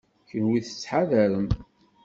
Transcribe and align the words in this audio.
Kenwi 0.29 0.59
tettḥadarem. 0.65 1.47